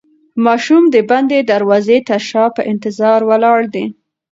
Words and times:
ماشوم 0.45 0.83
د 0.93 0.95
بندې 1.09 1.39
دروازې 1.51 1.97
تر 2.09 2.21
شا 2.29 2.43
په 2.55 2.61
انتظار 2.71 3.19
ولاړ 3.29 3.59
دی. 3.73 3.85